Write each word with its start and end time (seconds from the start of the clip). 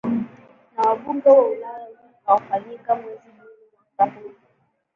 na 0.75 0.81
wabunge 0.87 1.29
wa 1.31 1.43
ulaya 1.51 1.89
utakaofanyika 1.97 2.95
mwezi 2.95 3.27
juni 3.37 3.71
mwaka 3.97 4.19
huu 4.19 4.33